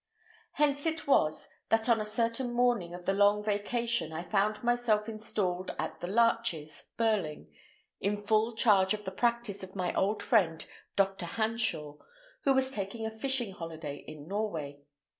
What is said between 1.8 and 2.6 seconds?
on a certain